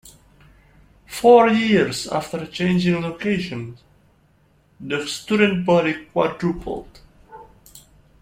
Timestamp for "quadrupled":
6.05-7.01